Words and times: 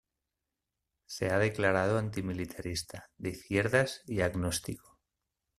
Se 1.05 1.29
ha 1.29 1.37
declarado 1.37 1.99
antimilitarista, 1.99 3.11
de 3.19 3.29
izquierdas 3.29 4.01
y 4.07 4.21
agnóstico. 4.21 4.99